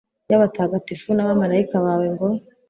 [0.29, 2.27] y'abatagatifu n'abamalayika bawe; ngo